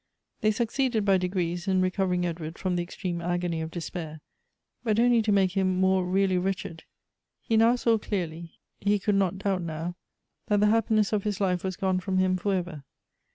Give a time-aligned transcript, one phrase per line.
[0.39, 4.19] They succeeded by degrees in recovering Edward from the extreme agony of despair;
[4.83, 6.85] but only to make him moi e really wretched.
[7.39, 9.95] He now saw clearly, he could not doubt now,
[10.47, 12.83] that the happiness of his life was gone from him for ever.